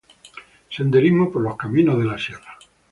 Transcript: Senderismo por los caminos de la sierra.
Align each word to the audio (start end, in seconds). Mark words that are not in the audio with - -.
Senderismo 0.71 1.31
por 1.31 1.43
los 1.43 1.55
caminos 1.57 1.99
de 1.99 2.05
la 2.05 2.17
sierra. 2.17 2.57